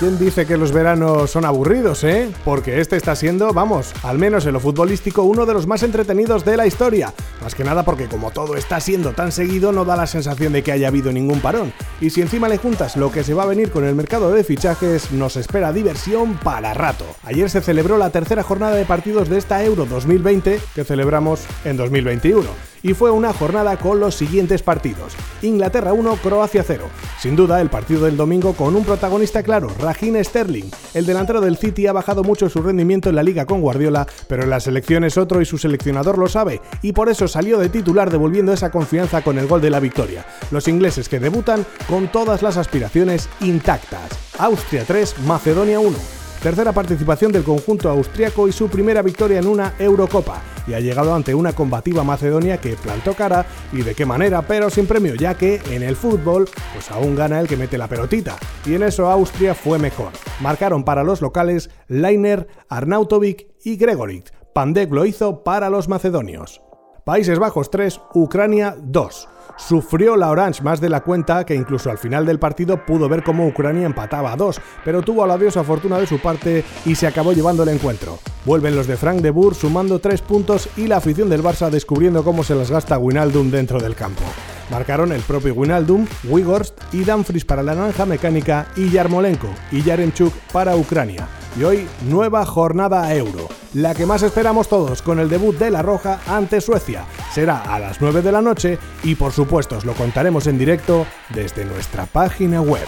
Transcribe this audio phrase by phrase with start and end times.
[0.00, 2.30] ¿Quién dice que los veranos son aburridos, eh?
[2.42, 6.42] Porque este está siendo, vamos, al menos en lo futbolístico, uno de los más entretenidos
[6.42, 7.12] de la historia.
[7.42, 10.62] Más que nada porque como todo está siendo tan seguido, no da la sensación de
[10.62, 11.74] que haya habido ningún parón.
[12.00, 14.42] Y si encima le juntas lo que se va a venir con el mercado de
[14.42, 17.04] fichajes, nos espera diversión para rato.
[17.24, 21.76] Ayer se celebró la tercera jornada de partidos de esta Euro 2020 que celebramos en
[21.76, 25.14] 2021 y fue una jornada con los siguientes partidos.
[25.42, 26.84] Inglaterra 1, Croacia 0.
[27.20, 30.70] Sin duda, el partido del domingo con un protagonista claro, Sterling.
[30.94, 34.42] El delantero del City ha bajado mucho su rendimiento en la liga con Guardiola, pero
[34.42, 37.68] en la selección es otro y su seleccionador lo sabe, y por eso salió de
[37.68, 40.24] titular devolviendo esa confianza con el gol de la victoria.
[40.50, 44.10] Los ingleses que debutan con todas las aspiraciones intactas.
[44.38, 45.96] Austria 3, Macedonia 1.
[46.42, 50.42] Tercera participación del conjunto austriaco y su primera victoria en una Eurocopa.
[50.70, 54.70] Y ha llegado ante una combativa Macedonia que plantó cara y de qué manera, pero
[54.70, 58.36] sin premio, ya que en el fútbol, pues aún gana el que mete la pelotita.
[58.64, 60.12] Y en eso Austria fue mejor.
[60.40, 64.30] Marcaron para los locales Leiner, Arnautovic y Gregorit.
[64.54, 66.62] Pandek lo hizo para los macedonios.
[67.04, 69.28] Países Bajos 3, Ucrania 2.
[69.56, 73.22] Sufrió la Orange más de la cuenta, que incluso al final del partido pudo ver
[73.22, 76.94] cómo Ucrania empataba a 2, pero tuvo a la diosa fortuna de su parte y
[76.94, 78.18] se acabó llevando el encuentro.
[78.44, 82.24] Vuelven los de Frank de Boer sumando 3 puntos y la afición del Barça descubriendo
[82.24, 84.22] cómo se las gasta Winaldum dentro del campo.
[84.70, 90.32] Marcaron el propio Winaldum, Wigorst y Danfries para la naranja mecánica y Yarmolenko y Yarenchuk
[90.52, 91.28] para Ucrania.
[91.58, 95.82] Y hoy nueva jornada euro, la que más esperamos todos con el debut de La
[95.82, 97.04] Roja ante Suecia.
[97.32, 101.06] Será a las 9 de la noche y por supuesto os lo contaremos en directo
[101.28, 102.86] desde nuestra página web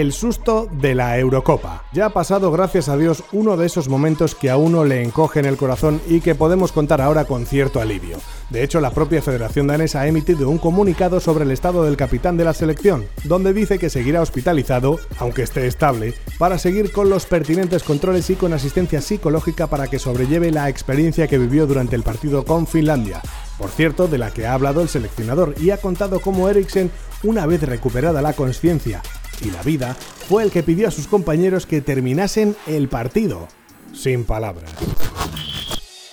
[0.00, 1.84] el susto de la Eurocopa.
[1.92, 5.46] Ya ha pasado, gracias a Dios, uno de esos momentos que a uno le encogen
[5.46, 8.18] el corazón y que podemos contar ahora con cierto alivio.
[8.50, 12.36] De hecho, la propia Federación Danesa ha emitido un comunicado sobre el estado del capitán
[12.36, 17.24] de la selección, donde dice que seguirá hospitalizado, aunque esté estable, para seguir con los
[17.24, 22.02] pertinentes controles y con asistencia psicológica para que sobrelleve la experiencia que vivió durante el
[22.02, 23.22] partido con Finlandia.
[23.58, 26.90] Por cierto, de la que ha hablado el seleccionador y ha contado cómo Eriksen,
[27.22, 29.00] una vez recuperada la conciencia
[29.42, 29.94] y la vida,
[30.28, 33.48] fue el que pidió a sus compañeros que terminasen el partido.
[33.92, 34.70] Sin palabras.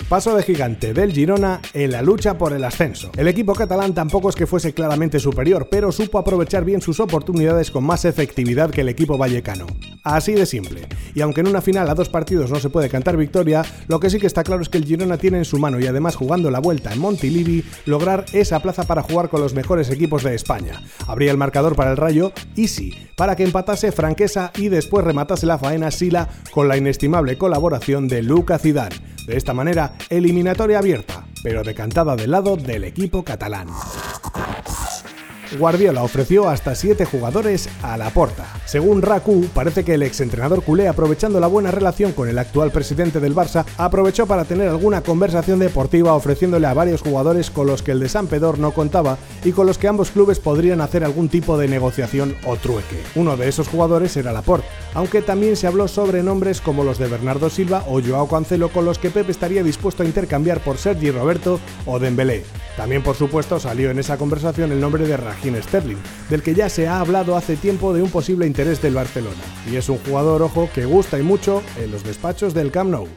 [0.09, 3.11] Paso de gigante del Girona en la lucha por el ascenso.
[3.17, 7.71] El equipo catalán tampoco es que fuese claramente superior, pero supo aprovechar bien sus oportunidades
[7.71, 9.65] con más efectividad que el equipo vallecano.
[10.03, 10.87] Así de simple.
[11.15, 14.09] Y aunque en una final a dos partidos no se puede cantar victoria, lo que
[14.09, 16.51] sí que está claro es que el Girona tiene en su mano y además jugando
[16.51, 20.81] la vuelta en Montilivi, lograr esa plaza para jugar con los mejores equipos de España.
[21.07, 25.57] Habría el marcador para el Rayo Easy, para que empatase Franquesa y después rematase la
[25.57, 29.12] faena Sila con la inestimable colaboración de Luca Zidane.
[29.25, 33.67] De esta manera, eliminatoria abierta, pero decantada del lado del equipo catalán.
[35.57, 38.45] Guardiola ofreció hasta 7 jugadores a la porta.
[38.65, 43.19] Según Raku, parece que el exentrenador culé, aprovechando la buena relación con el actual presidente
[43.19, 47.91] del Barça, aprovechó para tener alguna conversación deportiva ofreciéndole a varios jugadores con los que
[47.91, 51.29] el de San Pedor no contaba y con los que ambos clubes podrían hacer algún
[51.29, 53.01] tipo de negociación o trueque.
[53.15, 57.07] Uno de esos jugadores era Laporte, aunque también se habló sobre nombres como los de
[57.07, 61.11] Bernardo Silva o Joao Cancelo con los que Pep estaría dispuesto a intercambiar por Sergi
[61.11, 62.43] Roberto o Dembélé.
[62.77, 65.97] También, por supuesto, salió en esa conversación el nombre de Raheem Sterling,
[66.29, 69.41] del que ya se ha hablado hace tiempo de un posible interés del Barcelona.
[69.71, 73.07] Y es un jugador, ojo, que gusta y mucho en los despachos del Camp Nou.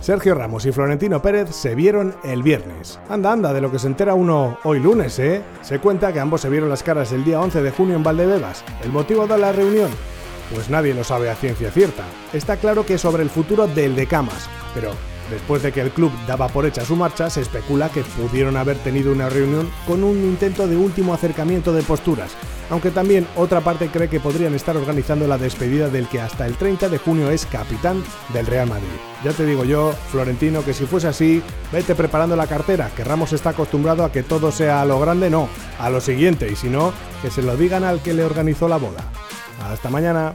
[0.00, 2.98] Sergio Ramos y Florentino Pérez se vieron el viernes.
[3.08, 5.42] Anda, anda, de lo que se entera uno hoy lunes, ¿eh?
[5.62, 8.64] Se cuenta que ambos se vieron las caras el día 11 de junio en Valdebebas.
[8.82, 9.90] ¿El motivo de la reunión?
[10.54, 12.04] Pues nadie lo sabe a ciencia cierta.
[12.32, 14.92] Está claro que sobre el futuro del de Camas, pero
[15.30, 18.76] Después de que el club daba por hecha su marcha, se especula que pudieron haber
[18.78, 22.30] tenido una reunión con un intento de último acercamiento de posturas,
[22.70, 26.56] aunque también otra parte cree que podrían estar organizando la despedida del que hasta el
[26.56, 28.86] 30 de junio es capitán del Real Madrid.
[29.24, 31.42] Ya te digo yo, Florentino, que si fuese así,
[31.72, 35.28] vete preparando la cartera, que Ramos está acostumbrado a que todo sea a lo grande,
[35.28, 35.48] no,
[35.80, 38.76] a lo siguiente, y si no, que se lo digan al que le organizó la
[38.76, 39.10] boda.
[39.64, 40.34] Hasta mañana.